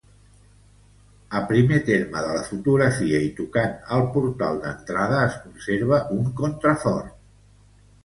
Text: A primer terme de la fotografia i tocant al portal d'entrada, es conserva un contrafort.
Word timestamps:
A 1.39 1.41
primer 1.51 1.77
terme 1.89 2.23
de 2.29 2.31
la 2.39 2.47
fotografia 2.49 3.21
i 3.27 3.29
tocant 3.41 3.77
al 3.99 4.09
portal 4.19 4.61
d'entrada, 4.67 5.23
es 5.31 5.41
conserva 5.47 6.05
un 6.21 6.29
contrafort. 6.45 7.19